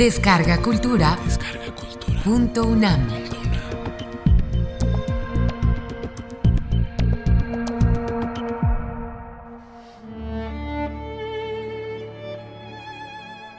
Descarga 0.00 0.62
Cultura. 0.62 1.18
Punto 2.24 2.64
UNAM. 2.64 3.06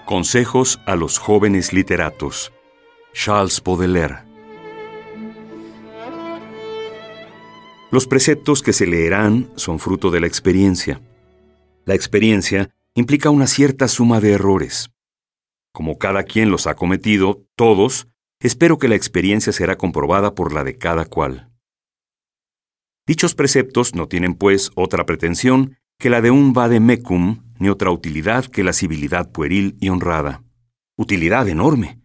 Consejos 0.03 0.79
a 0.87 0.95
los 0.95 1.19
jóvenes 1.19 1.73
literatos. 1.73 2.51
Charles 3.13 3.61
Baudelaire. 3.63 4.23
Los 7.91 8.07
preceptos 8.07 8.63
que 8.63 8.73
se 8.73 8.87
leerán 8.87 9.51
son 9.57 9.77
fruto 9.77 10.09
de 10.09 10.21
la 10.21 10.25
experiencia. 10.25 11.01
La 11.85 11.93
experiencia 11.93 12.71
implica 12.95 13.29
una 13.29 13.45
cierta 13.45 13.87
suma 13.87 14.19
de 14.19 14.31
errores. 14.31 14.89
Como 15.73 15.97
cada 15.97 16.23
quien 16.23 16.51
los 16.51 16.67
ha 16.67 16.75
cometido, 16.75 17.45
todos, 17.55 18.07
espero 18.41 18.77
que 18.77 18.87
la 18.87 18.95
experiencia 18.95 19.53
será 19.53 19.77
comprobada 19.77 20.35
por 20.35 20.53
la 20.53 20.63
de 20.63 20.77
cada 20.77 21.05
cual. 21.05 21.51
Dichos 23.07 23.35
preceptos 23.35 23.95
no 23.95 24.07
tienen, 24.07 24.35
pues, 24.35 24.71
otra 24.75 25.05
pretensión 25.05 25.77
que 25.97 26.09
la 26.09 26.21
de 26.21 26.31
un 26.31 26.53
vademecum, 26.53 27.43
ni 27.59 27.69
otra 27.69 27.91
utilidad 27.91 28.45
que 28.45 28.63
la 28.63 28.73
civilidad 28.73 29.31
pueril 29.31 29.77
y 29.79 29.89
honrada. 29.89 30.43
Utilidad 30.97 31.47
enorme. 31.47 32.01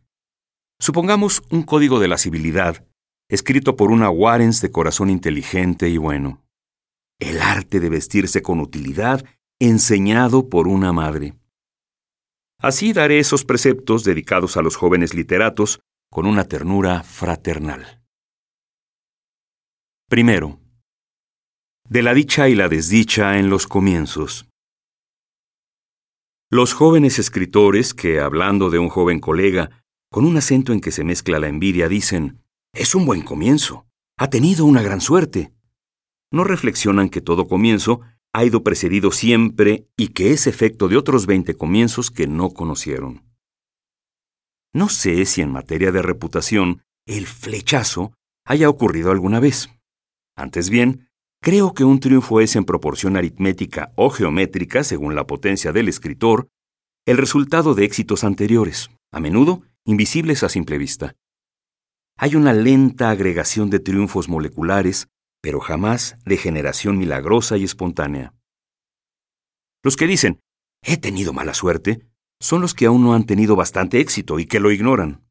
Supongamos 0.78 1.42
un 1.50 1.62
código 1.62 1.98
de 1.98 2.08
la 2.08 2.18
civilidad, 2.18 2.86
escrito 3.28 3.76
por 3.76 3.90
una 3.90 4.10
Warrens 4.10 4.60
de 4.60 4.70
corazón 4.70 5.10
inteligente 5.10 5.88
y 5.88 5.96
bueno. 5.96 6.44
El 7.18 7.40
arte 7.40 7.80
de 7.80 7.88
vestirse 7.88 8.42
con 8.42 8.60
utilidad, 8.60 9.24
enseñado 9.58 10.50
por 10.50 10.68
una 10.68 10.92
madre. 10.92 11.34
Así 12.66 12.92
daré 12.92 13.20
esos 13.20 13.44
preceptos 13.44 14.02
dedicados 14.02 14.56
a 14.56 14.60
los 14.60 14.74
jóvenes 14.74 15.14
literatos 15.14 15.78
con 16.10 16.26
una 16.26 16.48
ternura 16.48 17.04
fraternal. 17.04 18.02
Primero, 20.08 20.58
de 21.88 22.02
la 22.02 22.12
dicha 22.12 22.48
y 22.48 22.56
la 22.56 22.68
desdicha 22.68 23.38
en 23.38 23.50
los 23.50 23.68
comienzos. 23.68 24.48
Los 26.50 26.74
jóvenes 26.74 27.20
escritores 27.20 27.94
que, 27.94 28.18
hablando 28.18 28.68
de 28.68 28.80
un 28.80 28.88
joven 28.88 29.20
colega, 29.20 29.84
con 30.10 30.24
un 30.24 30.36
acento 30.36 30.72
en 30.72 30.80
que 30.80 30.90
se 30.90 31.04
mezcla 31.04 31.38
la 31.38 31.46
envidia, 31.46 31.86
dicen, 31.86 32.42
es 32.74 32.96
un 32.96 33.06
buen 33.06 33.22
comienzo, 33.22 33.86
ha 34.18 34.28
tenido 34.28 34.64
una 34.64 34.82
gran 34.82 35.00
suerte. 35.00 35.52
No 36.32 36.42
reflexionan 36.42 37.10
que 37.10 37.20
todo 37.20 37.46
comienzo 37.46 38.00
ha 38.36 38.44
ido 38.44 38.62
precedido 38.62 39.12
siempre 39.12 39.88
y 39.96 40.08
que 40.08 40.32
es 40.32 40.46
efecto 40.46 40.88
de 40.88 40.98
otros 40.98 41.24
veinte 41.24 41.54
comienzos 41.54 42.10
que 42.10 42.26
no 42.26 42.50
conocieron. 42.50 43.24
No 44.74 44.90
sé 44.90 45.24
si 45.24 45.40
en 45.40 45.50
materia 45.50 45.90
de 45.90 46.02
reputación 46.02 46.82
el 47.06 47.26
flechazo 47.26 48.12
haya 48.44 48.68
ocurrido 48.68 49.10
alguna 49.10 49.40
vez. 49.40 49.70
Antes 50.36 50.68
bien, 50.68 51.08
creo 51.40 51.72
que 51.72 51.84
un 51.84 51.98
triunfo 51.98 52.42
es 52.42 52.56
en 52.56 52.66
proporción 52.66 53.16
aritmética 53.16 53.94
o 53.96 54.10
geométrica, 54.10 54.84
según 54.84 55.14
la 55.14 55.26
potencia 55.26 55.72
del 55.72 55.88
escritor, 55.88 56.50
el 57.06 57.16
resultado 57.16 57.74
de 57.74 57.86
éxitos 57.86 58.22
anteriores, 58.22 58.90
a 59.12 59.18
menudo 59.18 59.62
invisibles 59.86 60.42
a 60.42 60.50
simple 60.50 60.76
vista. 60.76 61.16
Hay 62.18 62.34
una 62.34 62.52
lenta 62.52 63.08
agregación 63.08 63.70
de 63.70 63.78
triunfos 63.78 64.28
moleculares 64.28 65.08
pero 65.46 65.60
jamás 65.60 66.18
de 66.24 66.38
generación 66.38 66.98
milagrosa 66.98 67.56
y 67.56 67.62
espontánea. 67.62 68.34
Los 69.84 69.94
que 69.94 70.08
dicen, 70.08 70.40
he 70.82 70.96
tenido 70.96 71.32
mala 71.32 71.54
suerte, 71.54 72.04
son 72.40 72.62
los 72.62 72.74
que 72.74 72.86
aún 72.86 73.04
no 73.04 73.14
han 73.14 73.26
tenido 73.26 73.54
bastante 73.54 74.00
éxito 74.00 74.40
y 74.40 74.46
que 74.46 74.58
lo 74.58 74.72
ignoran. 74.72 75.24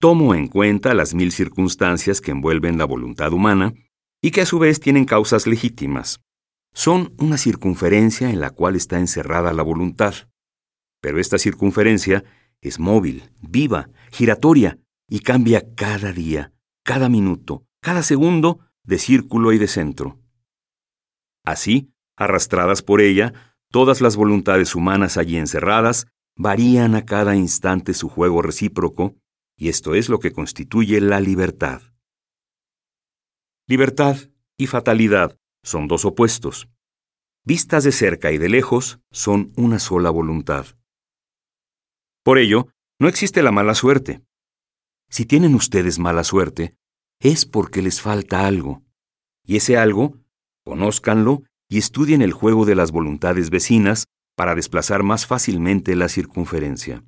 Tomo 0.00 0.36
en 0.36 0.46
cuenta 0.46 0.94
las 0.94 1.12
mil 1.12 1.32
circunstancias 1.32 2.20
que 2.20 2.30
envuelven 2.30 2.78
la 2.78 2.84
voluntad 2.84 3.32
humana 3.32 3.74
y 4.22 4.30
que 4.30 4.42
a 4.42 4.46
su 4.46 4.60
vez 4.60 4.78
tienen 4.78 5.06
causas 5.06 5.48
legítimas. 5.48 6.20
Son 6.72 7.16
una 7.18 7.36
circunferencia 7.36 8.30
en 8.30 8.38
la 8.38 8.50
cual 8.50 8.76
está 8.76 9.00
encerrada 9.00 9.52
la 9.52 9.64
voluntad. 9.64 10.14
Pero 11.00 11.18
esta 11.18 11.38
circunferencia 11.38 12.22
es 12.60 12.78
móvil, 12.78 13.28
viva, 13.42 13.90
giratoria 14.12 14.78
y 15.08 15.18
cambia 15.18 15.74
cada 15.74 16.12
día, 16.12 16.52
cada 16.84 17.08
minuto, 17.08 17.64
cada 17.80 18.04
segundo 18.04 18.60
de 18.84 18.98
círculo 18.98 19.52
y 19.52 19.58
de 19.58 19.68
centro. 19.68 20.18
Así, 21.44 21.92
arrastradas 22.16 22.82
por 22.82 23.00
ella, 23.00 23.32
todas 23.70 24.00
las 24.00 24.16
voluntades 24.16 24.74
humanas 24.74 25.16
allí 25.16 25.36
encerradas 25.36 26.06
varían 26.36 26.94
a 26.94 27.04
cada 27.04 27.36
instante 27.36 27.94
su 27.94 28.08
juego 28.08 28.42
recíproco, 28.42 29.16
y 29.56 29.68
esto 29.68 29.94
es 29.94 30.08
lo 30.08 30.18
que 30.18 30.32
constituye 30.32 31.00
la 31.00 31.20
libertad. 31.20 31.82
Libertad 33.66 34.16
y 34.56 34.66
fatalidad 34.66 35.38
son 35.62 35.88
dos 35.88 36.04
opuestos. 36.04 36.68
Vistas 37.44 37.84
de 37.84 37.92
cerca 37.92 38.32
y 38.32 38.38
de 38.38 38.48
lejos, 38.48 39.00
son 39.10 39.52
una 39.56 39.78
sola 39.78 40.10
voluntad. 40.10 40.66
Por 42.22 42.38
ello, 42.38 42.68
no 42.98 43.08
existe 43.08 43.42
la 43.42 43.52
mala 43.52 43.74
suerte. 43.74 44.22
Si 45.10 45.26
tienen 45.26 45.54
ustedes 45.54 45.98
mala 45.98 46.24
suerte, 46.24 46.74
es 47.24 47.46
porque 47.46 47.80
les 47.80 48.02
falta 48.02 48.46
algo. 48.46 48.82
Y 49.44 49.56
ese 49.56 49.78
algo, 49.78 50.18
conózcanlo 50.62 51.42
y 51.70 51.78
estudien 51.78 52.20
el 52.20 52.32
juego 52.32 52.66
de 52.66 52.74
las 52.74 52.92
voluntades 52.92 53.48
vecinas 53.48 54.06
para 54.36 54.54
desplazar 54.54 55.02
más 55.02 55.26
fácilmente 55.26 55.96
la 55.96 56.10
circunferencia. 56.10 57.02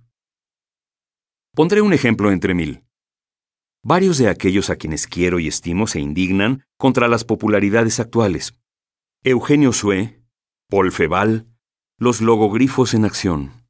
Pondré 1.54 1.82
un 1.82 1.93
ejemplo 1.93 2.32
entre 2.32 2.54
mil. 2.54 2.82
Varios 3.84 4.16
de 4.16 4.28
aquellos 4.28 4.71
a 4.71 4.77
quienes 4.77 5.06
quiero 5.06 5.38
y 5.38 5.49
estimo 5.49 5.87
se 5.87 6.00
indignan 6.00 6.65
contra 6.78 7.09
las 7.09 7.25
popularidades 7.25 8.00
actuales. 8.00 8.59
Eugenio 9.22 9.72
Sue, 9.72 10.22
Paul 10.71 10.93
Feval, 10.93 11.47
los 11.98 12.22
logogrifos 12.22 12.94
en 12.94 13.04
acción. 13.04 13.66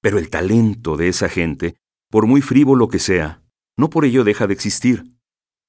Pero 0.00 0.18
el 0.18 0.30
talento 0.30 0.96
de 0.96 1.08
esa 1.08 1.28
gente, 1.28 1.74
por 2.10 2.26
muy 2.26 2.42
frívolo 2.42 2.86
que 2.88 3.00
sea, 3.00 3.42
no 3.76 3.90
por 3.90 4.04
ello 4.04 4.22
deja 4.22 4.46
de 4.46 4.54
existir 4.54 5.17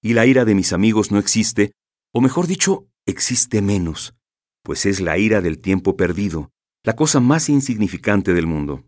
y 0.01 0.13
la 0.13 0.25
ira 0.25 0.45
de 0.45 0.55
mis 0.55 0.73
amigos 0.73 1.11
no 1.11 1.19
existe, 1.19 1.71
o 2.13 2.21
mejor 2.21 2.47
dicho, 2.47 2.87
existe 3.05 3.61
menos, 3.61 4.15
pues 4.63 4.85
es 4.85 5.01
la 5.01 5.17
ira 5.17 5.41
del 5.41 5.59
tiempo 5.59 5.95
perdido, 5.95 6.51
la 6.83 6.95
cosa 6.95 7.19
más 7.19 7.49
insignificante 7.49 8.33
del 8.33 8.47
mundo. 8.47 8.85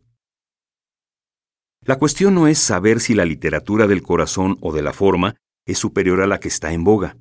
La 1.84 1.98
cuestión 1.98 2.36
no 2.36 2.48
es 2.48 2.60
saber 2.60 3.00
si 3.00 3.16
la 3.16 3.26
literatura 3.26 3.88
del 3.88 4.04
corazón 4.04 4.58
o 4.62 4.72
de 4.72 4.84
la 4.84 4.94
forma 4.94 5.36
es 5.66 5.80
superior 5.80 6.22
a 6.22 6.28
la 6.28 6.40
que 6.40 6.48
está 6.48 6.74
en 6.74 6.84
boga. 6.84 7.18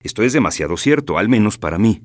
Esto 0.00 0.22
es 0.22 0.32
demasiado 0.32 0.76
cierto, 0.76 1.18
al 1.18 1.28
menos 1.28 1.58
para 1.58 1.78
mí. 1.78 2.02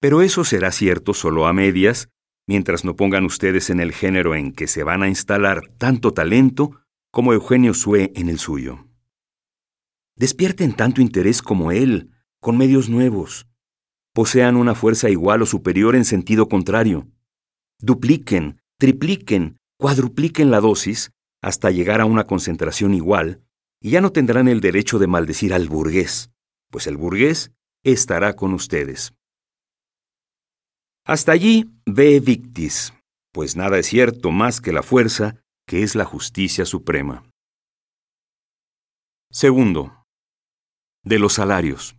Pero 0.00 0.22
eso 0.22 0.44
será 0.44 0.72
cierto 0.72 1.14
solo 1.14 1.46
a 1.46 1.52
medias, 1.52 2.10
mientras 2.46 2.84
no 2.84 2.96
pongan 2.96 3.24
ustedes 3.24 3.70
en 3.70 3.80
el 3.80 3.92
género 3.92 4.34
en 4.34 4.52
que 4.52 4.66
se 4.66 4.82
van 4.82 5.02
a 5.02 5.08
instalar 5.08 5.62
tanto 5.78 6.12
talento 6.12 6.82
como 7.10 7.32
Eugenio 7.32 7.74
Sue 7.74 8.12
en 8.14 8.28
el 8.28 8.38
suyo. 8.38 8.89
Despierten 10.20 10.76
tanto 10.76 11.00
interés 11.00 11.40
como 11.40 11.72
él, 11.72 12.10
con 12.42 12.58
medios 12.58 12.90
nuevos. 12.90 13.46
Posean 14.12 14.56
una 14.56 14.74
fuerza 14.74 15.08
igual 15.08 15.40
o 15.40 15.46
superior 15.46 15.96
en 15.96 16.04
sentido 16.04 16.46
contrario. 16.46 17.08
Dupliquen, 17.78 18.60
tripliquen, 18.78 19.56
cuadrupliquen 19.78 20.50
la 20.50 20.60
dosis 20.60 21.10
hasta 21.40 21.70
llegar 21.70 22.02
a 22.02 22.04
una 22.04 22.26
concentración 22.26 22.92
igual, 22.92 23.42
y 23.80 23.92
ya 23.92 24.02
no 24.02 24.12
tendrán 24.12 24.46
el 24.48 24.60
derecho 24.60 24.98
de 24.98 25.06
maldecir 25.06 25.54
al 25.54 25.70
burgués, 25.70 26.30
pues 26.70 26.86
el 26.86 26.98
burgués 26.98 27.52
estará 27.82 28.36
con 28.36 28.52
ustedes. 28.52 29.14
Hasta 31.06 31.32
allí 31.32 31.70
ve 31.86 32.20
victis, 32.20 32.92
pues 33.32 33.56
nada 33.56 33.78
es 33.78 33.86
cierto 33.86 34.32
más 34.32 34.60
que 34.60 34.72
la 34.72 34.82
fuerza, 34.82 35.36
que 35.66 35.82
es 35.82 35.94
la 35.94 36.04
justicia 36.04 36.66
suprema. 36.66 37.24
Segundo, 39.30 39.99
de 41.02 41.18
los 41.18 41.34
salarios. 41.34 41.96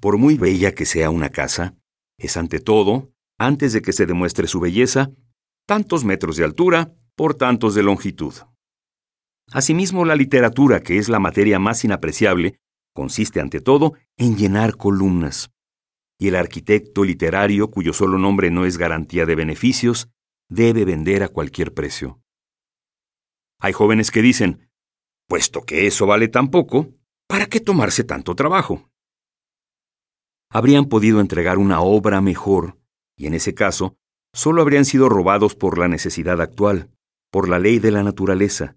Por 0.00 0.18
muy 0.18 0.36
bella 0.36 0.72
que 0.72 0.86
sea 0.86 1.10
una 1.10 1.30
casa, 1.30 1.76
es 2.18 2.36
ante 2.36 2.60
todo, 2.60 3.12
antes 3.38 3.72
de 3.72 3.82
que 3.82 3.92
se 3.92 4.06
demuestre 4.06 4.46
su 4.46 4.60
belleza, 4.60 5.10
tantos 5.66 6.04
metros 6.04 6.36
de 6.36 6.44
altura 6.44 6.94
por 7.16 7.34
tantos 7.34 7.74
de 7.74 7.82
longitud. 7.82 8.34
Asimismo, 9.52 10.04
la 10.04 10.16
literatura, 10.16 10.80
que 10.80 10.98
es 10.98 11.08
la 11.08 11.18
materia 11.18 11.58
más 11.58 11.84
inapreciable, 11.84 12.60
consiste 12.94 13.40
ante 13.40 13.60
todo 13.60 13.94
en 14.16 14.36
llenar 14.36 14.76
columnas. 14.76 15.50
Y 16.18 16.28
el 16.28 16.36
arquitecto 16.36 17.04
literario, 17.04 17.70
cuyo 17.70 17.92
solo 17.92 18.18
nombre 18.18 18.50
no 18.50 18.64
es 18.64 18.78
garantía 18.78 19.26
de 19.26 19.34
beneficios, 19.34 20.08
debe 20.48 20.84
vender 20.84 21.22
a 21.22 21.28
cualquier 21.28 21.74
precio. 21.74 22.20
Hay 23.58 23.72
jóvenes 23.72 24.10
que 24.10 24.22
dicen, 24.22 24.70
Puesto 25.26 25.62
que 25.62 25.86
eso 25.86 26.06
vale 26.06 26.28
tan 26.28 26.50
poco, 26.50 26.90
¿para 27.26 27.46
qué 27.46 27.60
tomarse 27.60 28.04
tanto 28.04 28.34
trabajo? 28.34 28.90
Habrían 30.50 30.84
podido 30.86 31.20
entregar 31.20 31.58
una 31.58 31.80
obra 31.80 32.20
mejor, 32.20 32.78
y 33.16 33.26
en 33.26 33.34
ese 33.34 33.54
caso, 33.54 33.96
solo 34.32 34.62
habrían 34.62 34.84
sido 34.84 35.08
robados 35.08 35.54
por 35.54 35.78
la 35.78 35.88
necesidad 35.88 36.40
actual, 36.40 36.90
por 37.30 37.48
la 37.48 37.58
ley 37.58 37.78
de 37.78 37.90
la 37.90 38.02
naturaleza. 38.02 38.76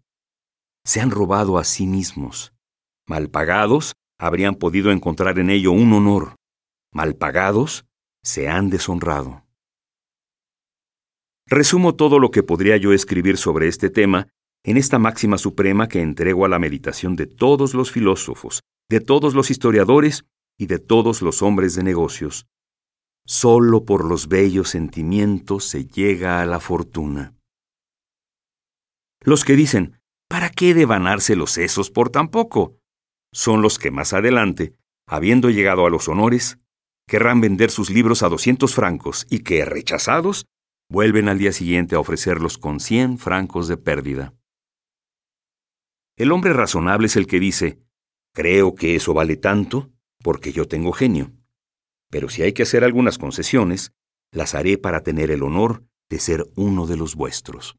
Se 0.86 1.02
han 1.02 1.12
robado 1.12 1.58
a 1.58 1.64
sí 1.64 1.86
mismos. 1.86 2.54
Mal 3.06 3.30
pagados, 3.30 3.94
habrían 4.18 4.56
podido 4.56 4.92
encontrar 4.92 5.38
en 5.40 5.50
ello 5.50 5.72
un 5.72 5.94
honor. 5.94 6.36
Mal 6.94 7.16
pagados, 7.16 7.86
se 8.24 8.48
han 8.48 8.70
deshonrado. 8.70 9.46
Resumo 11.46 11.96
todo 11.96 12.20
lo 12.20 12.32
que 12.32 12.44
podría 12.44 12.78
yo 12.78 12.92
escribir 12.94 13.38
sobre 13.38 13.68
este 13.68 13.90
tema 13.90 14.28
en 14.68 14.76
esta 14.76 15.00
máxima 15.00 15.38
suprema 15.38 15.88
que 15.88 16.02
entrego 16.02 16.44
a 16.44 16.50
la 16.50 16.60
meditación 16.60 17.16
de 17.16 17.26
todos 17.26 17.74
los 17.74 17.90
filósofos, 17.90 18.64
de 18.90 19.00
todos 19.00 19.34
los 19.34 19.50
historiadores 19.50 20.26
y 20.58 20.66
de 20.66 20.78
todos 20.78 21.22
los 21.22 21.42
hombres 21.42 21.74
de 21.76 21.84
negocios. 21.84 22.48
Solo 23.26 23.86
por 23.86 24.04
los 24.04 24.28
bellos 24.28 24.68
sentimientos 24.68 25.64
se 25.64 25.86
llega 25.86 26.42
a 26.42 26.46
la 26.46 26.60
fortuna. 26.60 27.34
Los 29.22 29.46
que 29.46 29.56
dicen, 29.56 30.02
¿para 30.28 30.50
qué 30.50 30.74
devanarse 30.74 31.38
los 31.38 31.52
sesos 31.52 31.90
por 31.90 32.10
tan 32.10 32.28
poco? 32.28 32.78
Son 33.32 33.62
los 33.62 33.80
que 33.80 33.90
más 33.90 34.12
adelante, 34.12 34.74
habiendo 35.08 35.50
llegado 35.50 35.86
a 35.86 35.90
los 35.90 36.10
honores, 36.10 36.60
querrán 37.08 37.40
vender 37.40 37.72
sus 37.72 37.90
libros 37.90 38.22
a 38.22 38.28
200 38.28 38.76
francos 38.76 39.28
y 39.30 39.40
que, 39.40 39.64
rechazados, 39.64 40.46
vuelven 40.90 41.30
al 41.30 41.38
día 41.38 41.54
siguiente 41.54 41.96
a 41.96 42.02
ofrecerlos 42.02 42.58
con 42.58 42.82
100 42.82 43.18
francos 43.18 43.70
de 43.70 43.78
pérdida. 43.78 44.34
El 46.18 46.32
hombre 46.32 46.52
razonable 46.52 47.06
es 47.06 47.16
el 47.16 47.28
que 47.28 47.40
dice, 47.40 47.80
creo 48.34 48.74
que 48.74 48.96
eso 48.96 49.14
vale 49.14 49.38
tanto 49.38 49.92
porque 50.24 50.52
yo 50.52 50.68
tengo 50.68 50.92
genio. 50.92 51.32
Pero 52.10 52.28
si 52.28 52.42
hay 52.42 52.54
que 52.54 52.64
hacer 52.64 52.84
algunas 52.84 53.20
concesiones, 53.20 53.94
las 54.32 54.56
haré 54.56 54.80
para 54.80 55.04
tener 55.04 55.30
el 55.30 55.44
honor 55.44 55.86
de 56.10 56.20
ser 56.20 56.46
uno 56.56 56.88
de 56.88 56.98
los 56.98 57.16
vuestros. 57.16 57.78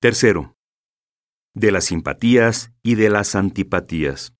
Tercero, 0.00 0.56
de 1.54 1.72
las 1.72 1.86
simpatías 1.86 2.72
y 2.84 2.94
de 2.94 3.10
las 3.10 3.34
antipatías. 3.34 4.32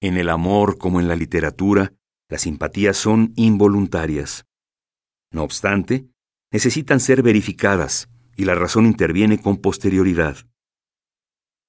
En 0.00 0.16
el 0.16 0.30
amor 0.30 0.78
como 0.78 0.98
en 0.98 1.06
la 1.06 1.14
literatura, 1.14 1.94
las 2.28 2.42
simpatías 2.42 2.96
son 2.96 3.32
involuntarias. 3.36 4.46
No 5.30 5.44
obstante, 5.44 6.08
necesitan 6.50 6.98
ser 6.98 7.22
verificadas 7.22 8.11
y 8.36 8.44
la 8.44 8.54
razón 8.54 8.86
interviene 8.86 9.40
con 9.40 9.58
posterioridad. 9.58 10.36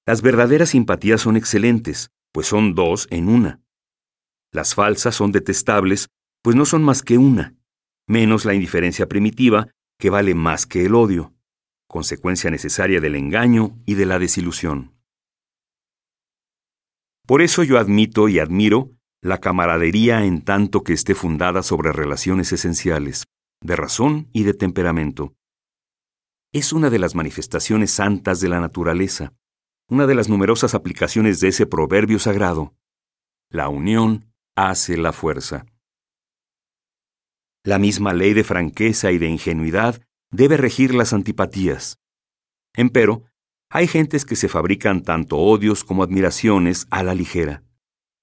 Las 0.05 0.21
verdaderas 0.21 0.69
simpatías 0.69 1.21
son 1.21 1.37
excelentes, 1.37 2.11
pues 2.31 2.47
son 2.47 2.75
dos 2.75 3.07
en 3.09 3.29
una. 3.29 3.61
Las 4.51 4.75
falsas 4.75 5.15
son 5.15 5.31
detestables, 5.31 6.09
pues 6.41 6.55
no 6.55 6.65
son 6.65 6.83
más 6.83 7.01
que 7.01 7.17
una, 7.17 7.55
menos 8.07 8.45
la 8.45 8.53
indiferencia 8.53 9.07
primitiva, 9.07 9.69
que 9.97 10.09
vale 10.09 10.35
más 10.35 10.65
que 10.65 10.85
el 10.85 10.95
odio, 10.95 11.33
consecuencia 11.87 12.49
necesaria 12.49 12.99
del 12.99 13.15
engaño 13.15 13.77
y 13.85 13.95
de 13.95 14.05
la 14.05 14.19
desilusión. 14.19 14.93
Por 17.25 17.41
eso 17.41 17.63
yo 17.63 17.79
admito 17.79 18.27
y 18.27 18.39
admiro 18.39 18.91
la 19.21 19.39
camaradería 19.39 20.25
en 20.25 20.41
tanto 20.41 20.83
que 20.83 20.91
esté 20.91 21.15
fundada 21.15 21.63
sobre 21.63 21.93
relaciones 21.93 22.51
esenciales, 22.51 23.23
de 23.61 23.77
razón 23.77 24.27
y 24.33 24.43
de 24.43 24.53
temperamento. 24.53 25.33
Es 26.53 26.71
una 26.71 26.91
de 26.91 26.99
las 26.99 27.15
manifestaciones 27.15 27.89
santas 27.89 28.39
de 28.39 28.47
la 28.47 28.59
naturaleza, 28.59 29.33
una 29.89 30.05
de 30.05 30.13
las 30.13 30.29
numerosas 30.29 30.75
aplicaciones 30.75 31.39
de 31.39 31.47
ese 31.47 31.65
proverbio 31.65 32.19
sagrado. 32.19 32.75
La 33.49 33.69
unión 33.69 34.31
hace 34.55 34.95
la 34.95 35.13
fuerza. 35.13 35.65
La 37.63 37.79
misma 37.79 38.13
ley 38.13 38.33
de 38.33 38.43
franqueza 38.43 39.11
y 39.11 39.17
de 39.17 39.29
ingenuidad 39.29 39.99
debe 40.29 40.57
regir 40.57 40.93
las 40.93 41.11
antipatías. 41.11 41.97
Empero, 42.75 43.23
hay 43.71 43.87
gentes 43.87 44.23
que 44.23 44.35
se 44.35 44.47
fabrican 44.47 45.01
tanto 45.01 45.37
odios 45.37 45.83
como 45.83 46.03
admiraciones 46.03 46.85
a 46.91 47.01
la 47.01 47.15
ligera. 47.15 47.63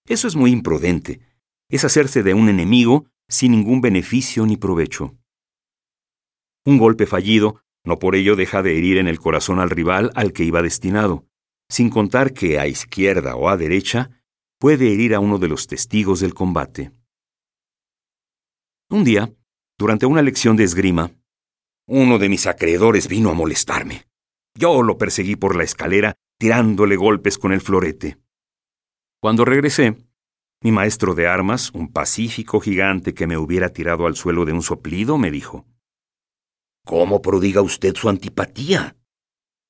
Eso 0.06 0.28
es 0.28 0.36
muy 0.36 0.52
imprudente. 0.52 1.20
Es 1.68 1.84
hacerse 1.84 2.22
de 2.22 2.34
un 2.34 2.48
enemigo 2.48 3.06
sin 3.28 3.50
ningún 3.50 3.80
beneficio 3.80 4.46
ni 4.46 4.56
provecho. 4.56 5.16
Un 6.64 6.78
golpe 6.78 7.06
fallido 7.06 7.60
no 7.84 7.98
por 7.98 8.14
ello 8.14 8.36
deja 8.36 8.62
de 8.62 8.76
herir 8.76 8.98
en 8.98 9.08
el 9.08 9.18
corazón 9.18 9.58
al 9.58 9.70
rival 9.70 10.10
al 10.14 10.32
que 10.32 10.44
iba 10.44 10.62
destinado, 10.62 11.26
sin 11.68 11.90
contar 11.90 12.32
que 12.32 12.58
a 12.58 12.66
izquierda 12.66 13.36
o 13.36 13.48
a 13.48 13.56
derecha 13.56 14.10
puede 14.58 14.92
herir 14.92 15.14
a 15.14 15.20
uno 15.20 15.38
de 15.38 15.48
los 15.48 15.66
testigos 15.66 16.20
del 16.20 16.34
combate. 16.34 16.92
Un 18.90 19.04
día, 19.04 19.32
durante 19.78 20.04
una 20.04 20.20
lección 20.20 20.56
de 20.56 20.64
esgrima, 20.64 21.12
uno 21.86 22.18
de 22.18 22.28
mis 22.28 22.46
acreedores 22.46 23.08
vino 23.08 23.30
a 23.30 23.34
molestarme. 23.34 24.04
Yo 24.54 24.82
lo 24.82 24.98
perseguí 24.98 25.36
por 25.36 25.56
la 25.56 25.64
escalera, 25.64 26.14
tirándole 26.38 26.96
golpes 26.96 27.38
con 27.38 27.52
el 27.52 27.60
florete. 27.60 28.18
Cuando 29.20 29.44
regresé, 29.44 29.96
mi 30.62 30.72
maestro 30.72 31.14
de 31.14 31.26
armas, 31.26 31.70
un 31.72 31.92
pacífico 31.92 32.60
gigante 32.60 33.14
que 33.14 33.26
me 33.26 33.38
hubiera 33.38 33.70
tirado 33.70 34.06
al 34.06 34.16
suelo 34.16 34.44
de 34.44 34.52
un 34.52 34.62
soplido, 34.62 35.18
me 35.18 35.30
dijo, 35.30 35.66
¿Cómo 36.90 37.22
prodiga 37.22 37.62
usted 37.62 37.94
su 37.94 38.08
antipatía? 38.08 38.96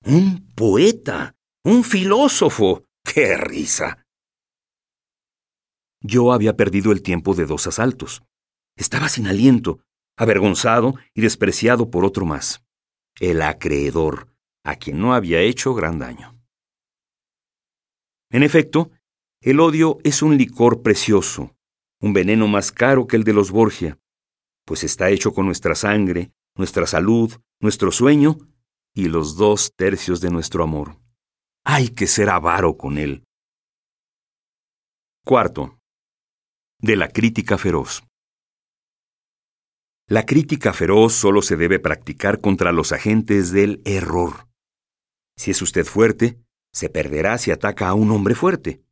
Un 0.07 0.55
poeta, 0.55 1.37
un 1.63 1.85
filósofo. 1.85 2.87
¡Qué 3.05 3.37
risa! 3.37 4.07
Yo 6.01 6.33
había 6.33 6.57
perdido 6.57 6.93
el 6.93 7.03
tiempo 7.03 7.35
de 7.35 7.45
dos 7.45 7.67
asaltos. 7.67 8.23
Estaba 8.75 9.11
sin 9.11 9.27
aliento, 9.27 9.81
avergonzado 10.17 10.95
y 11.13 11.21
despreciado 11.21 11.91
por 11.91 12.07
otro 12.07 12.25
más, 12.25 12.65
el 13.19 13.43
acreedor, 13.43 14.35
a 14.65 14.77
quien 14.77 14.99
no 14.99 15.13
había 15.13 15.43
hecho 15.43 15.75
gran 15.75 15.99
daño. 15.99 16.41
En 18.31 18.43
efecto, 18.43 18.93
el 19.43 19.61
odio 19.61 19.99
es 20.05 20.23
un 20.23 20.39
licor 20.39 20.81
precioso, 20.81 21.55
un 22.01 22.15
veneno 22.15 22.49
más 22.49 22.73
caro 22.73 23.07
que 23.07 23.17
el 23.17 23.25
de 23.25 23.35
los 23.35 23.51
Borgia, 23.51 23.99
pues 24.65 24.85
está 24.85 25.11
hecho 25.11 25.35
con 25.35 25.45
nuestra 25.45 25.75
sangre, 25.75 26.33
nuestra 26.61 26.87
salud, 26.87 27.33
nuestro 27.59 27.91
sueño 27.91 28.37
y 28.95 29.09
los 29.09 29.37
dos 29.37 29.73
tercios 29.75 30.21
de 30.21 30.31
nuestro 30.31 30.63
amor. 30.63 31.01
Hay 31.65 31.89
que 31.89 32.07
ser 32.07 32.29
avaro 32.29 32.77
con 32.77 32.99
él. 32.99 33.25
Cuarto, 35.25 35.79
de 36.79 36.97
la 36.97 37.09
crítica 37.09 37.57
feroz. 37.57 38.05
La 40.07 40.27
crítica 40.27 40.73
feroz 40.73 41.15
solo 41.15 41.41
se 41.41 41.57
debe 41.57 41.79
practicar 41.79 42.41
contra 42.41 42.73
los 42.73 42.93
agentes 42.93 43.53
del 43.53 43.81
error. 43.85 44.47
Si 45.37 45.53
es 45.53 45.63
usted 45.63 45.87
fuerte, 45.87 46.39
se 46.73 46.91
perderá 46.91 47.39
si 47.39 47.51
ataca 47.51 47.89
a 47.89 47.95
un 47.95 48.11
hombre 48.11 48.35
fuerte. 48.35 48.83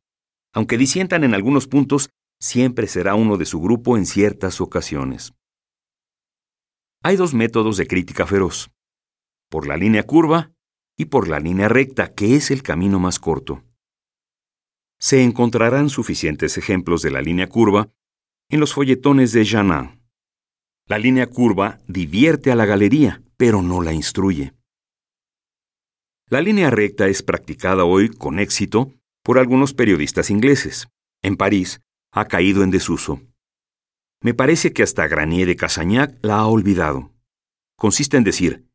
Aunque 0.53 0.77
disientan 0.77 1.23
en 1.23 1.35
algunos 1.35 1.67
puntos, 1.67 2.09
siempre 2.39 2.87
será 2.87 3.13
uno 3.13 3.37
de 3.37 3.45
su 3.45 3.59
grupo 3.61 3.95
en 3.95 4.07
ciertas 4.07 4.59
ocasiones. 4.59 5.33
Hay 7.01 7.15
dos 7.15 7.33
métodos 7.33 7.77
de 7.77 7.87
crítica 7.87 8.25
feroz, 8.27 8.71
por 9.49 9.67
la 9.67 9.77
línea 9.77 10.03
curva 10.03 10.51
y 10.97 11.05
por 11.05 11.27
la 11.27 11.39
línea 11.39 11.69
recta, 11.69 12.13
que 12.13 12.35
es 12.35 12.51
el 12.51 12.61
camino 12.61 12.99
más 12.99 13.19
corto 13.19 13.63
se 14.99 15.23
encontrarán 15.23 15.89
suficientes 15.89 16.57
ejemplos 16.57 17.01
de 17.01 17.09
la 17.09 17.21
línea 17.21 17.47
curva 17.47 17.89
en 18.49 18.59
los 18.59 18.73
folletones 18.73 19.31
de 19.31 19.45
Janin. 19.45 20.01
La 20.85 20.99
línea 20.99 21.27
curva 21.27 21.79
divierte 21.87 22.51
a 22.51 22.55
la 22.55 22.65
galería, 22.65 23.23
pero 23.37 23.61
no 23.61 23.81
la 23.81 23.93
instruye. 23.93 24.53
La 26.27 26.41
línea 26.41 26.69
recta 26.69 27.07
es 27.07 27.23
practicada 27.23 27.85
hoy 27.85 28.09
con 28.09 28.39
éxito 28.39 28.93
por 29.23 29.39
algunos 29.39 29.73
periodistas 29.73 30.29
ingleses. 30.29 30.89
En 31.23 31.37
París 31.37 31.81
ha 32.11 32.25
caído 32.25 32.63
en 32.63 32.69
desuso. 32.69 33.21
Me 34.21 34.33
parece 34.33 34.73
que 34.73 34.83
hasta 34.83 35.07
Granier 35.07 35.47
de 35.47 35.55
Casagnac 35.55 36.17
la 36.21 36.39
ha 36.39 36.47
olvidado. 36.47 37.11
Consiste 37.77 38.17
en 38.17 38.23
decir, 38.23 38.65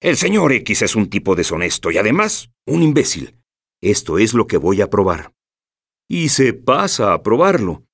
el 0.00 0.16
señor 0.16 0.52
X 0.52 0.82
es 0.82 0.96
un 0.96 1.08
tipo 1.08 1.34
deshonesto 1.36 1.90
y 1.90 1.98
además 1.98 2.50
un 2.66 2.82
imbécil. 2.82 3.36
Esto 3.80 4.18
es 4.18 4.34
lo 4.34 4.46
que 4.46 4.56
voy 4.56 4.80
a 4.80 4.90
probar 4.90 5.32
y 6.08 6.30
se 6.30 6.54
pasa 6.54 7.12
a 7.12 7.22
probarlo. 7.22 7.84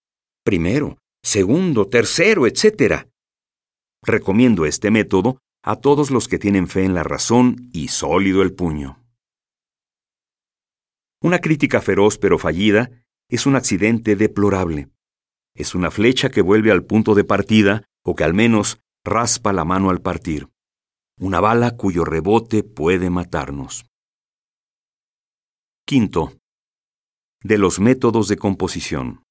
Primero, 0.45 0.99
segundo, 1.23 1.89
tercero, 1.89 2.47
etc. 2.47 3.09
Recomiendo 4.03 4.65
este 4.65 4.91
método 4.91 5.39
a 5.63 5.77
todos 5.77 6.11
los 6.11 6.29
que 6.29 6.39
tienen 6.39 6.69
fe 6.69 6.85
en 6.85 6.95
la 6.95 7.03
razón 7.03 7.69
y 7.73 7.89
sólido 7.89 8.43
el 8.43 8.55
puño. 8.55 9.01
Una 11.21 11.41
crítica 11.41 11.81
feroz 11.81 12.19
pero 12.19 12.39
fallida 12.39 12.91
es 13.29 13.47
un 13.47 13.57
accidente 13.57 14.15
deplorable. 14.15 14.91
Es 15.57 15.75
una 15.75 15.91
flecha 15.91 16.31
que 16.31 16.43
vuelve 16.43 16.71
al 16.71 16.85
punto 16.85 17.15
de 17.15 17.25
partida 17.25 17.85
o 18.05 18.15
que 18.15 18.25
al 18.25 18.35
menos 18.35 18.81
raspa 19.05 19.53
la 19.53 19.65
mano 19.65 19.91
al 19.91 20.01
partir. 20.01 20.49
Una 21.19 21.41
bala 21.41 21.77
cuyo 21.77 22.05
rebote 22.05 22.65
puede 22.65 23.09
matarnos. 23.09 23.87
Quinto, 25.87 26.33
de 27.45 27.59
los 27.59 27.79
métodos 27.79 28.29
de 28.29 28.37
composición. 28.37 29.23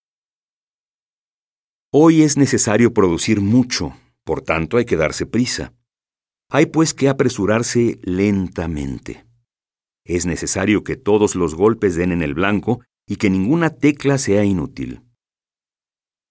Hoy 1.92 2.22
es 2.22 2.38
necesario 2.38 2.94
producir 2.94 3.42
mucho, 3.42 3.94
Por 4.26 4.42
tanto, 4.42 4.78
hay 4.78 4.86
que 4.86 4.96
darse 4.96 5.26
prisa. 5.26 5.74
Hay 6.50 6.68
pues 6.68 6.94
que 6.94 7.10
apresurarse 7.10 8.00
lentamente. 8.04 9.26
Es 10.06 10.26
necesario 10.26 10.86
que 10.86 10.96
todos 10.96 11.36
los 11.36 11.56
golpes 11.56 11.96
den 11.96 12.14
en 12.14 12.22
el 12.22 12.34
blanco 12.34 12.82
y 13.06 13.18
que 13.18 13.30
ninguna 13.30 13.70
tecla 13.72 14.18
sea 14.18 14.46
inútil. 14.46 15.03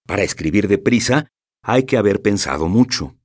Para 0.05 0.23
escribir 0.23 0.67
deprisa, 0.67 1.27
hay 1.61 1.85
que 1.85 1.97
haber 1.97 2.21
pensado 2.21 2.67
mucho. 2.67 3.15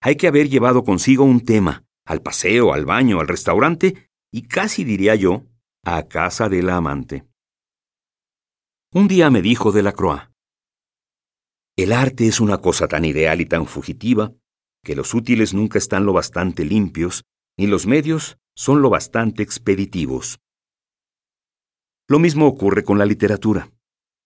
Hay 0.00 0.16
que 0.16 0.28
haber 0.28 0.48
llevado 0.48 0.84
consigo 0.84 1.24
un 1.24 1.44
tema, 1.44 1.84
al 2.04 2.22
paseo, 2.22 2.72
al 2.72 2.84
baño, 2.84 3.20
al 3.20 3.28
restaurante 3.28 4.10
y 4.30 4.42
casi 4.42 4.84
diría 4.84 5.14
yo, 5.14 5.44
a 5.84 6.06
casa 6.06 6.48
de 6.48 6.62
la 6.62 6.76
amante. 6.76 7.24
Un 8.92 9.08
día 9.08 9.30
me 9.30 9.42
dijo 9.42 9.72
de 9.72 9.82
la 9.82 9.92
Croix, 9.92 10.28
el 11.78 11.92
arte 11.92 12.26
es 12.26 12.40
una 12.40 12.58
cosa 12.58 12.88
tan 12.88 13.04
ideal 13.04 13.40
y 13.40 13.46
tan 13.46 13.64
fugitiva 13.66 14.32
que 14.82 14.96
los 14.96 15.14
útiles 15.14 15.54
nunca 15.54 15.78
están 15.78 16.06
lo 16.06 16.12
bastante 16.12 16.64
limpios, 16.64 17.24
ni 17.56 17.68
los 17.68 17.86
medios 17.86 18.36
son 18.56 18.82
lo 18.82 18.90
bastante 18.90 19.44
expeditivos. 19.44 20.40
Lo 22.08 22.18
mismo 22.18 22.48
ocurre 22.48 22.82
con 22.82 22.98
la 22.98 23.06
literatura. 23.06 23.70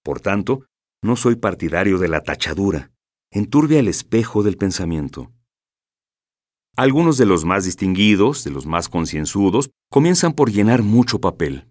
Por 0.02 0.20
tanto, 0.20 0.64
no 1.02 1.16
soy 1.16 1.36
partidario 1.36 1.98
de 1.98 2.08
la 2.08 2.22
tachadura, 2.22 2.92
enturbia 3.30 3.80
el 3.80 3.88
espejo 3.88 4.42
del 4.42 4.56
pensamiento. 4.56 5.32
Algunos 6.76 7.18
de 7.18 7.26
los 7.26 7.44
más 7.44 7.64
distinguidos, 7.64 8.44
de 8.44 8.50
los 8.50 8.64
más 8.64 8.88
concienzudos, 8.88 9.70
comienzan 9.90 10.32
por 10.32 10.50
llenar 10.50 10.82
mucho 10.82 11.20
papel. 11.20 11.68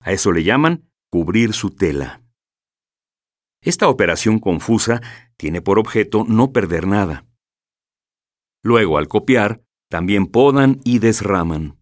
A 0.00 0.12
eso 0.12 0.30
le 0.30 0.44
llaman 0.44 0.88
cubrir 1.10 1.54
su 1.54 1.70
tela. 1.70 2.22
Esta 3.60 3.88
operación 3.88 4.38
confusa 4.38 5.00
tiene 5.36 5.60
por 5.60 5.78
objeto 5.78 6.24
no 6.28 6.52
perder 6.52 6.86
nada. 6.86 7.26
Luego, 8.62 8.98
al 8.98 9.08
copiar, 9.08 9.62
también 9.88 10.26
podan 10.26 10.80
y 10.84 10.98
desraman. 10.98 11.78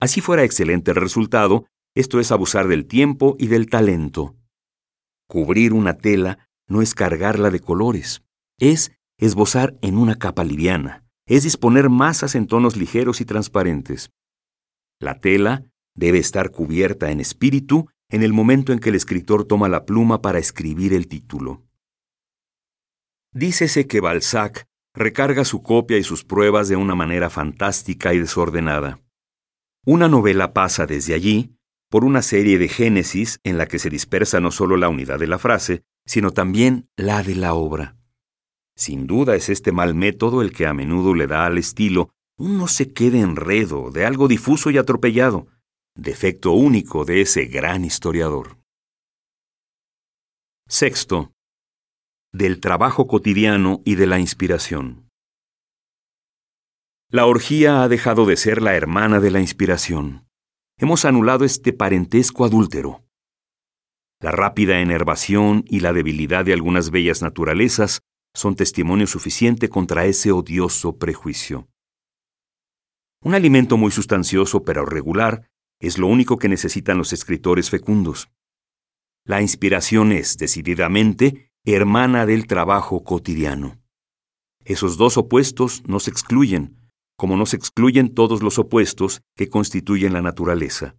Así 0.00 0.20
fuera 0.20 0.42
excelente 0.44 0.90
el 0.90 0.96
resultado, 0.96 1.66
esto 1.94 2.18
es 2.18 2.32
abusar 2.32 2.66
del 2.66 2.86
tiempo 2.86 3.36
y 3.38 3.46
del 3.46 3.68
talento. 3.68 4.36
Cubrir 5.32 5.72
una 5.72 5.96
tela 5.96 6.46
no 6.68 6.82
es 6.82 6.94
cargarla 6.94 7.48
de 7.48 7.58
colores, 7.58 8.22
es 8.58 8.92
esbozar 9.16 9.78
en 9.80 9.96
una 9.96 10.16
capa 10.16 10.44
liviana, 10.44 11.06
es 11.26 11.42
disponer 11.42 11.88
masas 11.88 12.34
en 12.34 12.46
tonos 12.46 12.76
ligeros 12.76 13.22
y 13.22 13.24
transparentes. 13.24 14.10
La 15.00 15.20
tela 15.20 15.64
debe 15.94 16.18
estar 16.18 16.50
cubierta 16.50 17.10
en 17.10 17.18
espíritu 17.18 17.88
en 18.10 18.22
el 18.22 18.34
momento 18.34 18.74
en 18.74 18.78
que 18.78 18.90
el 18.90 18.94
escritor 18.94 19.46
toma 19.46 19.70
la 19.70 19.86
pluma 19.86 20.20
para 20.20 20.38
escribir 20.38 20.92
el 20.92 21.08
título. 21.08 21.62
Dícese 23.32 23.86
que 23.86 24.00
Balzac 24.00 24.66
recarga 24.92 25.46
su 25.46 25.62
copia 25.62 25.96
y 25.96 26.04
sus 26.04 26.24
pruebas 26.24 26.68
de 26.68 26.76
una 26.76 26.94
manera 26.94 27.30
fantástica 27.30 28.12
y 28.12 28.18
desordenada. 28.18 29.00
Una 29.86 30.08
novela 30.08 30.52
pasa 30.52 30.84
desde 30.84 31.14
allí 31.14 31.56
por 31.92 32.06
una 32.06 32.22
serie 32.22 32.56
de 32.56 32.68
génesis 32.68 33.38
en 33.44 33.58
la 33.58 33.66
que 33.66 33.78
se 33.78 33.90
dispersa 33.90 34.40
no 34.40 34.50
solo 34.50 34.78
la 34.78 34.88
unidad 34.88 35.18
de 35.18 35.26
la 35.26 35.38
frase, 35.38 35.82
sino 36.06 36.30
también 36.30 36.88
la 36.96 37.22
de 37.22 37.34
la 37.34 37.52
obra. 37.52 37.98
Sin 38.74 39.06
duda 39.06 39.36
es 39.36 39.50
este 39.50 39.72
mal 39.72 39.94
método 39.94 40.40
el 40.40 40.52
que 40.54 40.66
a 40.66 40.72
menudo 40.72 41.12
le 41.12 41.26
da 41.26 41.44
al 41.44 41.58
estilo 41.58 42.08
un 42.38 42.56
no 42.56 42.66
se 42.66 42.94
quede 42.94 43.20
enredo 43.20 43.90
de 43.90 44.06
algo 44.06 44.26
difuso 44.26 44.70
y 44.70 44.78
atropellado, 44.78 45.48
defecto 45.94 46.52
único 46.52 47.04
de 47.04 47.20
ese 47.20 47.44
gran 47.44 47.84
historiador. 47.84 48.56
Sexto, 50.66 51.32
del 52.32 52.58
trabajo 52.60 53.06
cotidiano 53.06 53.82
y 53.84 53.96
de 53.96 54.06
la 54.06 54.18
inspiración. 54.18 55.10
La 57.10 57.26
orgía 57.26 57.82
ha 57.82 57.88
dejado 57.88 58.24
de 58.24 58.38
ser 58.38 58.62
la 58.62 58.76
hermana 58.76 59.20
de 59.20 59.30
la 59.30 59.40
inspiración. 59.40 60.26
Hemos 60.82 61.04
anulado 61.04 61.44
este 61.44 61.72
parentesco 61.72 62.44
adúltero. 62.44 63.04
La 64.20 64.32
rápida 64.32 64.80
enervación 64.80 65.64
y 65.68 65.78
la 65.78 65.92
debilidad 65.92 66.44
de 66.44 66.52
algunas 66.52 66.90
bellas 66.90 67.22
naturalezas 67.22 68.00
son 68.34 68.56
testimonio 68.56 69.06
suficiente 69.06 69.68
contra 69.68 70.06
ese 70.06 70.32
odioso 70.32 70.98
prejuicio. 70.98 71.68
Un 73.22 73.34
alimento 73.34 73.76
muy 73.76 73.92
sustancioso 73.92 74.64
pero 74.64 74.84
regular 74.84 75.48
es 75.78 75.98
lo 75.98 76.08
único 76.08 76.36
que 76.36 76.48
necesitan 76.48 76.98
los 76.98 77.12
escritores 77.12 77.70
fecundos. 77.70 78.32
La 79.24 79.40
inspiración 79.40 80.10
es, 80.10 80.36
decididamente, 80.36 81.52
hermana 81.64 82.26
del 82.26 82.48
trabajo 82.48 83.04
cotidiano. 83.04 83.80
Esos 84.64 84.96
dos 84.96 85.16
opuestos 85.16 85.84
no 85.86 86.00
se 86.00 86.10
excluyen, 86.10 86.81
como 87.22 87.36
no 87.36 87.46
se 87.46 87.54
excluyen 87.54 88.12
todos 88.12 88.42
los 88.42 88.58
opuestos 88.58 89.22
que 89.36 89.48
constituyen 89.48 90.12
la 90.12 90.22
naturaleza. 90.22 90.96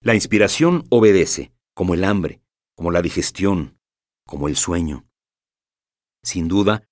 La 0.00 0.14
inspiración 0.14 0.84
obedece, 0.88 1.52
como 1.74 1.94
el 1.94 2.04
hambre, 2.04 2.42
como 2.76 2.92
la 2.92 3.02
digestión, 3.02 3.76
como 4.24 4.46
el 4.46 4.54
sueño. 4.54 5.04
Sin 6.22 6.46
duda, 6.46 6.84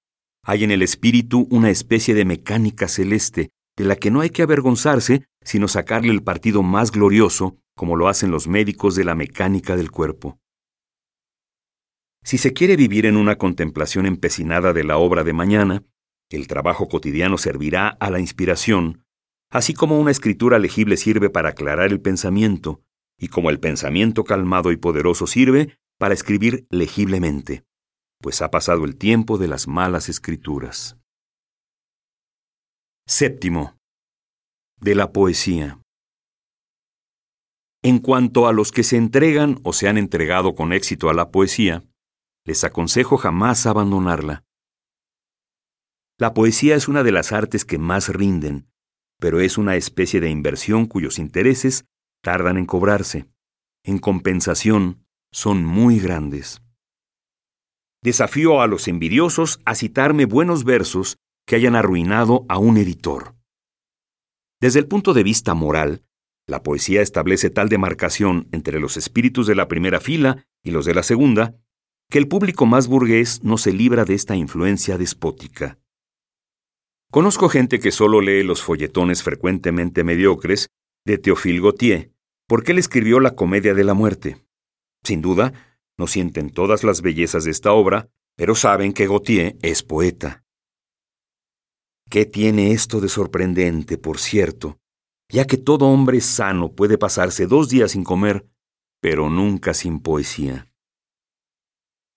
hay 0.42 0.64
en 0.64 0.72
el 0.72 0.82
espíritu 0.82 1.46
una 1.48 1.70
especie 1.70 2.12
de 2.12 2.24
mecánica 2.24 2.88
celeste 2.88 3.50
de 3.76 3.84
la 3.84 3.94
que 3.94 4.10
no 4.10 4.20
hay 4.20 4.30
que 4.30 4.42
avergonzarse, 4.42 5.26
sino 5.44 5.68
sacarle 5.68 6.10
el 6.10 6.24
partido 6.24 6.64
más 6.64 6.90
glorioso, 6.90 7.56
como 7.76 7.94
lo 7.94 8.08
hacen 8.08 8.32
los 8.32 8.48
médicos 8.48 8.96
de 8.96 9.04
la 9.04 9.14
mecánica 9.14 9.76
del 9.76 9.92
cuerpo. 9.92 10.40
Si 12.24 12.36
se 12.36 12.52
quiere 12.52 12.74
vivir 12.74 13.06
en 13.06 13.16
una 13.16 13.36
contemplación 13.36 14.06
empecinada 14.06 14.72
de 14.72 14.82
la 14.82 14.98
obra 14.98 15.22
de 15.22 15.34
mañana, 15.34 15.84
el 16.30 16.46
trabajo 16.46 16.88
cotidiano 16.88 17.38
servirá 17.38 17.88
a 17.88 18.10
la 18.10 18.20
inspiración, 18.20 19.04
así 19.50 19.74
como 19.74 19.98
una 20.00 20.12
escritura 20.12 20.58
legible 20.58 20.96
sirve 20.96 21.28
para 21.28 21.50
aclarar 21.50 21.90
el 21.90 22.00
pensamiento, 22.00 22.82
y 23.18 23.28
como 23.28 23.50
el 23.50 23.60
pensamiento 23.60 24.24
calmado 24.24 24.72
y 24.72 24.76
poderoso 24.76 25.26
sirve 25.26 25.76
para 25.98 26.14
escribir 26.14 26.66
legiblemente, 26.70 27.64
pues 28.20 28.40
ha 28.42 28.50
pasado 28.50 28.84
el 28.84 28.96
tiempo 28.96 29.38
de 29.38 29.48
las 29.48 29.68
malas 29.68 30.08
escrituras. 30.08 30.96
Séptimo. 33.06 33.76
De 34.80 34.94
la 34.94 35.12
poesía. 35.12 35.80
En 37.82 37.98
cuanto 37.98 38.46
a 38.46 38.52
los 38.52 38.72
que 38.72 38.82
se 38.82 38.96
entregan 38.96 39.58
o 39.64 39.72
se 39.72 39.88
han 39.88 39.98
entregado 39.98 40.54
con 40.54 40.72
éxito 40.72 41.10
a 41.10 41.14
la 41.14 41.30
poesía, 41.30 41.82
les 42.44 42.62
aconsejo 42.62 43.16
jamás 43.16 43.66
abandonarla. 43.66 44.44
La 46.20 46.34
poesía 46.34 46.76
es 46.76 46.86
una 46.86 47.02
de 47.02 47.12
las 47.12 47.32
artes 47.32 47.64
que 47.64 47.78
más 47.78 48.10
rinden, 48.10 48.68
pero 49.18 49.40
es 49.40 49.56
una 49.56 49.76
especie 49.76 50.20
de 50.20 50.28
inversión 50.28 50.84
cuyos 50.84 51.18
intereses 51.18 51.86
tardan 52.22 52.58
en 52.58 52.66
cobrarse. 52.66 53.24
En 53.84 53.96
compensación, 53.96 55.06
son 55.32 55.64
muy 55.64 55.98
grandes. 55.98 56.60
Desafío 58.02 58.60
a 58.60 58.66
los 58.66 58.86
envidiosos 58.86 59.60
a 59.64 59.74
citarme 59.74 60.26
buenos 60.26 60.64
versos 60.64 61.16
que 61.46 61.56
hayan 61.56 61.74
arruinado 61.74 62.44
a 62.50 62.58
un 62.58 62.76
editor. 62.76 63.34
Desde 64.60 64.78
el 64.78 64.88
punto 64.88 65.14
de 65.14 65.22
vista 65.22 65.54
moral, 65.54 66.04
la 66.46 66.62
poesía 66.62 67.00
establece 67.00 67.48
tal 67.48 67.70
demarcación 67.70 68.46
entre 68.52 68.78
los 68.78 68.98
espíritus 68.98 69.46
de 69.46 69.54
la 69.54 69.68
primera 69.68 70.00
fila 70.00 70.44
y 70.62 70.70
los 70.70 70.84
de 70.84 70.92
la 70.92 71.02
segunda, 71.02 71.56
que 72.10 72.18
el 72.18 72.28
público 72.28 72.66
más 72.66 72.88
burgués 72.88 73.42
no 73.42 73.56
se 73.56 73.72
libra 73.72 74.04
de 74.04 74.12
esta 74.12 74.36
influencia 74.36 74.98
despótica. 74.98 75.79
Conozco 77.10 77.48
gente 77.48 77.80
que 77.80 77.90
solo 77.90 78.20
lee 78.20 78.44
los 78.44 78.62
folletones 78.62 79.24
frecuentemente 79.24 80.04
mediocres 80.04 80.68
de 81.04 81.18
Théophile 81.18 81.60
Gautier, 81.60 82.12
porque 82.46 82.70
él 82.70 82.78
escribió 82.78 83.18
La 83.18 83.34
Comedia 83.34 83.74
de 83.74 83.82
la 83.82 83.94
Muerte. 83.94 84.36
Sin 85.02 85.20
duda, 85.20 85.52
no 85.98 86.06
sienten 86.06 86.50
todas 86.50 86.84
las 86.84 87.02
bellezas 87.02 87.42
de 87.44 87.50
esta 87.50 87.72
obra, 87.72 88.08
pero 88.36 88.54
saben 88.54 88.92
que 88.92 89.08
Gautier 89.08 89.56
es 89.60 89.82
poeta. 89.82 90.44
¿Qué 92.08 92.26
tiene 92.26 92.70
esto 92.70 93.00
de 93.00 93.08
sorprendente, 93.08 93.98
por 93.98 94.18
cierto? 94.18 94.78
Ya 95.28 95.46
que 95.46 95.56
todo 95.56 95.86
hombre 95.86 96.20
sano 96.20 96.72
puede 96.72 96.96
pasarse 96.96 97.46
dos 97.46 97.68
días 97.68 97.90
sin 97.90 98.04
comer, 98.04 98.46
pero 99.00 99.30
nunca 99.30 99.74
sin 99.74 99.98
poesía. 99.98 100.72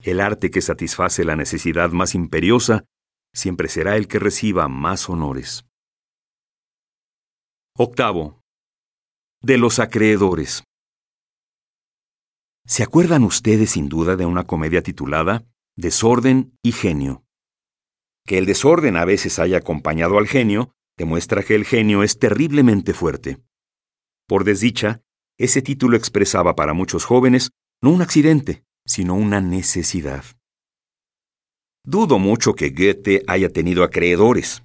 El 0.00 0.20
arte 0.20 0.50
que 0.50 0.60
satisface 0.60 1.24
la 1.24 1.34
necesidad 1.34 1.90
más 1.90 2.14
imperiosa 2.14 2.84
siempre 3.34 3.68
será 3.68 3.96
el 3.96 4.08
que 4.08 4.18
reciba 4.18 4.68
más 4.68 5.10
honores. 5.10 5.66
Octavo. 7.76 8.40
De 9.42 9.58
los 9.58 9.78
acreedores. 9.78 10.64
¿Se 12.66 12.82
acuerdan 12.82 13.24
ustedes 13.24 13.72
sin 13.72 13.88
duda 13.90 14.16
de 14.16 14.24
una 14.24 14.44
comedia 14.44 14.82
titulada 14.82 15.44
Desorden 15.76 16.56
y 16.62 16.72
Genio? 16.72 17.24
Que 18.24 18.38
el 18.38 18.46
desorden 18.46 18.96
a 18.96 19.04
veces 19.04 19.38
haya 19.38 19.58
acompañado 19.58 20.16
al 20.16 20.28
genio 20.28 20.72
demuestra 20.96 21.42
que 21.42 21.54
el 21.54 21.66
genio 21.66 22.02
es 22.02 22.18
terriblemente 22.18 22.94
fuerte. 22.94 23.38
Por 24.26 24.44
desdicha, 24.44 25.02
ese 25.38 25.60
título 25.60 25.96
expresaba 25.96 26.54
para 26.54 26.72
muchos 26.72 27.04
jóvenes 27.04 27.50
no 27.82 27.90
un 27.90 28.00
accidente, 28.00 28.64
sino 28.86 29.14
una 29.14 29.40
necesidad. 29.40 30.24
Dudo 31.86 32.18
mucho 32.18 32.54
que 32.54 32.70
Goethe 32.70 33.22
haya 33.26 33.50
tenido 33.50 33.84
acreedores. 33.84 34.62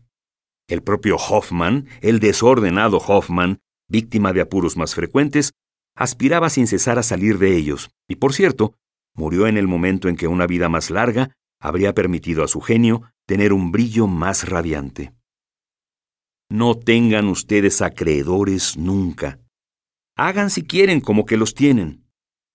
El 0.69 0.81
propio 0.81 1.17
Hoffmann, 1.17 1.87
el 2.01 2.19
desordenado 2.19 2.97
Hoffmann, 2.97 3.59
víctima 3.89 4.31
de 4.31 4.39
apuros 4.39 4.77
más 4.77 4.95
frecuentes, 4.95 5.51
aspiraba 5.95 6.49
sin 6.49 6.65
cesar 6.65 6.97
a 6.97 7.03
salir 7.03 7.37
de 7.37 7.57
ellos, 7.57 7.89
y 8.07 8.15
por 8.15 8.33
cierto, 8.33 8.73
murió 9.13 9.47
en 9.47 9.57
el 9.57 9.67
momento 9.67 10.07
en 10.07 10.15
que 10.15 10.27
una 10.27 10.47
vida 10.47 10.69
más 10.69 10.89
larga 10.89 11.35
habría 11.59 11.93
permitido 11.93 12.41
a 12.41 12.47
su 12.47 12.61
genio 12.61 13.11
tener 13.27 13.51
un 13.51 13.73
brillo 13.73 14.07
más 14.07 14.47
radiante. 14.47 15.11
No 16.49 16.75
tengan 16.75 17.27
ustedes 17.27 17.81
acreedores 17.81 18.77
nunca. 18.77 19.39
Hagan 20.15 20.49
si 20.49 20.63
quieren 20.63 21.01
como 21.01 21.25
que 21.25 21.35
los 21.35 21.53
tienen. 21.53 22.05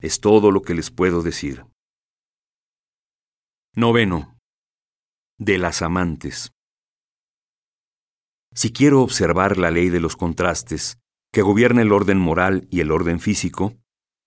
Es 0.00 0.20
todo 0.20 0.50
lo 0.50 0.62
que 0.62 0.74
les 0.74 0.90
puedo 0.90 1.22
decir. 1.22 1.66
Noveno. 3.76 4.33
De 5.38 5.58
las 5.58 5.82
amantes. 5.82 6.52
Si 8.54 8.72
quiero 8.72 9.02
observar 9.02 9.58
la 9.58 9.72
ley 9.72 9.88
de 9.88 9.98
los 9.98 10.14
contrastes, 10.14 10.98
que 11.32 11.42
gobierna 11.42 11.82
el 11.82 11.90
orden 11.90 12.18
moral 12.18 12.68
y 12.70 12.78
el 12.78 12.92
orden 12.92 13.18
físico, 13.18 13.74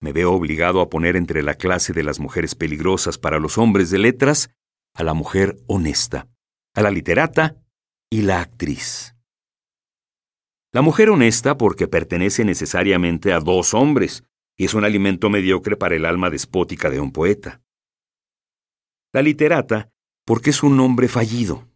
me 0.02 0.12
veo 0.12 0.34
obligado 0.34 0.82
a 0.82 0.90
poner 0.90 1.16
entre 1.16 1.44
la 1.44 1.56
clase 1.56 1.94
de 1.94 2.04
las 2.04 2.20
mujeres 2.20 2.56
peligrosas 2.56 3.18
para 3.18 3.40
los 3.40 3.58
hombres 3.58 3.90
de 3.90 4.00
letras 4.00 4.50
a 4.94 5.06
la 5.06 5.14
mujer 5.14 5.58
honesta, 5.66 6.28
a 6.76 6.82
la 6.82 6.92
literata 6.92 7.56
y 8.10 8.24
la 8.24 8.42
actriz. 8.42 9.16
La 10.74 10.82
mujer 10.82 11.10
honesta 11.10 11.58
porque 11.58 11.88
pertenece 11.88 12.44
necesariamente 12.44 13.32
a 13.32 13.40
dos 13.40 13.74
hombres 13.74 14.26
y 14.58 14.66
es 14.66 14.74
un 14.74 14.84
alimento 14.84 15.30
mediocre 15.30 15.78
para 15.78 15.96
el 15.96 16.04
alma 16.04 16.30
despótica 16.30 16.90
de 16.90 17.00
un 17.00 17.14
poeta. 17.14 17.62
La 19.14 19.22
literata 19.22 19.90
porque 20.28 20.50
es 20.50 20.62
un 20.62 20.78
hombre 20.82 21.08
fallido. 21.08 21.70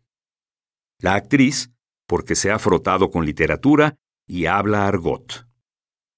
La 1.00 1.16
actriz 1.16 1.72
porque 2.06 2.36
se 2.36 2.52
ha 2.52 2.60
frotado 2.60 3.10
con 3.10 3.26
literatura 3.26 3.96
y 4.28 4.46
habla 4.46 4.88
argot. 4.88 5.48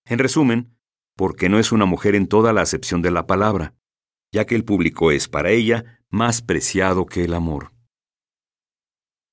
En 0.06 0.18
resumen, 0.18 0.76
porque 1.16 1.48
no 1.48 1.60
es 1.60 1.72
una 1.72 1.86
mujer 1.86 2.16
en 2.16 2.26
toda 2.26 2.52
la 2.52 2.62
acepción 2.62 3.04
de 3.04 3.12
la 3.12 3.28
palabra, 3.28 3.76
ya 4.34 4.46
que 4.48 4.56
el 4.56 4.66
público 4.66 5.12
es 5.12 5.28
para 5.28 5.52
ella 5.52 6.04
más 6.10 6.42
preciado 6.42 7.06
que 7.06 7.24
el 7.24 7.36
amor. 7.36 7.72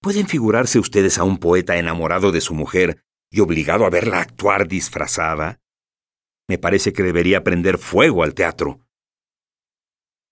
¿Pueden 0.02 0.26
figurarse 0.26 0.78
ustedes 0.78 1.16
a 1.16 1.25
un 1.25 1.38
poeta 1.38 1.78
enamorado 1.78 2.33
de 2.33 2.42
su 2.42 2.52
mujer 2.52 3.02
y 3.30 3.40
obligado 3.40 3.87
a 3.87 3.90
verla 3.90 4.21
actuar 4.21 4.69
disfrazada? 4.69 5.59
Me 6.47 6.59
parece 6.59 6.92
que 6.92 7.02
debería 7.02 7.45
prender 7.45 7.78
fuego 7.78 8.23
al 8.25 8.35
teatro. 8.35 8.87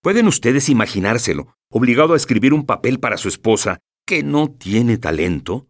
¿Pueden 0.02 0.26
ustedes 0.26 0.68
imaginárselo, 0.68 1.57
obligado 1.70 2.14
a 2.14 2.16
escribir 2.16 2.52
un 2.52 2.66
papel 2.66 3.00
para 3.00 3.16
su 3.16 3.28
esposa 3.28 3.78
que 4.06 4.22
no 4.22 4.50
tiene 4.50 4.98
talento? 4.98 5.68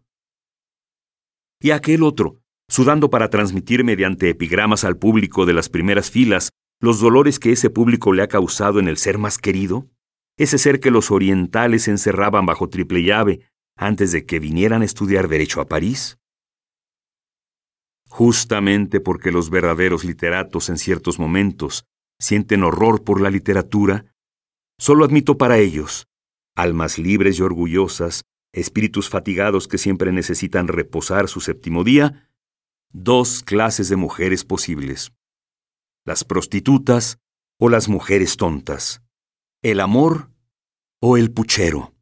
Y 1.61 1.71
aquel 1.71 2.03
otro, 2.03 2.41
sudando 2.69 3.09
para 3.09 3.29
transmitir 3.29 3.83
mediante 3.83 4.29
epigramas 4.29 4.83
al 4.83 4.97
público 4.97 5.45
de 5.45 5.53
las 5.53 5.69
primeras 5.69 6.09
filas 6.09 6.51
los 6.79 6.99
dolores 7.01 7.39
que 7.39 7.51
ese 7.51 7.69
público 7.69 8.13
le 8.13 8.23
ha 8.23 8.27
causado 8.27 8.79
en 8.79 8.87
el 8.87 8.97
ser 8.97 9.17
más 9.17 9.37
querido, 9.37 9.89
ese 10.37 10.57
ser 10.57 10.79
que 10.79 10.91
los 10.91 11.11
orientales 11.11 11.89
encerraban 11.89 12.45
bajo 12.45 12.69
triple 12.69 13.03
llave 13.03 13.41
antes 13.75 14.11
de 14.13 14.25
que 14.25 14.39
vinieran 14.39 14.81
a 14.81 14.85
estudiar 14.85 15.27
derecho 15.27 15.59
a 15.59 15.67
París. 15.67 16.17
Justamente 18.07 19.01
porque 19.01 19.31
los 19.31 19.49
verdaderos 19.49 20.05
literatos 20.05 20.69
en 20.69 20.77
ciertos 20.77 21.19
momentos 21.19 21.85
sienten 22.19 22.63
horror 22.63 23.03
por 23.03 23.21
la 23.21 23.29
literatura, 23.29 24.08
solo 24.79 25.05
admito 25.05 25.37
para 25.37 25.59
ellos, 25.59 26.07
almas 26.55 26.97
libres 26.97 27.37
y 27.37 27.43
orgullosas, 27.43 28.23
espíritus 28.51 29.09
fatigados 29.09 29.67
que 29.67 29.77
siempre 29.77 30.11
necesitan 30.11 30.67
reposar 30.67 31.27
su 31.27 31.41
séptimo 31.41 31.83
día, 31.83 32.29
dos 32.91 33.43
clases 33.43 33.89
de 33.89 33.97
mujeres 33.97 34.43
posibles. 34.43 35.11
Las 36.05 36.23
prostitutas 36.23 37.19
o 37.59 37.69
las 37.69 37.89
mujeres 37.89 38.37
tontas. 38.37 39.03
El 39.61 39.81
amor 39.81 40.31
o 41.01 41.17
el 41.17 41.31
puchero. 41.31 41.93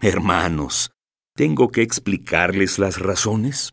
Hermanos, 0.00 0.90
¿tengo 1.34 1.70
que 1.70 1.82
explicarles 1.82 2.78
las 2.78 2.98
razones? 2.98 3.72